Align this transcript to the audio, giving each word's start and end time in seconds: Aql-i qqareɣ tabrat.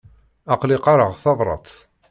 Aql-i 0.53 0.77
qqareɣ 0.79 1.11
tabrat. 1.23 1.69